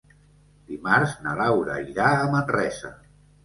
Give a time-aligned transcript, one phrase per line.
[0.71, 2.95] Dimarts na Laura irà a Manresa.